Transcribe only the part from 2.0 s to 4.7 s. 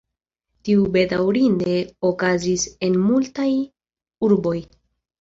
okazis en multaj urboj.